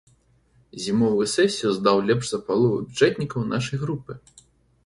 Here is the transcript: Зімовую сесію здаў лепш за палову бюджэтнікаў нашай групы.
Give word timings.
Зімовую 0.85 1.27
сесію 1.33 1.73
здаў 1.77 2.01
лепш 2.07 2.25
за 2.31 2.39
палову 2.47 2.81
бюджэтнікаў 2.87 3.41
нашай 3.53 3.77
групы. 3.83 4.19